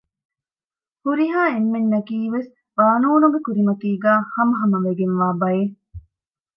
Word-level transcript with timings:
ހުރިހާ 1.03 1.41
އެންމެންނަކީވެސް 1.53 2.49
ޤާނޫނުގެ 2.77 3.39
ކުރިމަތީގައި 3.45 4.21
ހަމަހަމަވެގެންވާ 4.33 5.27
ބައެއް 5.41 5.75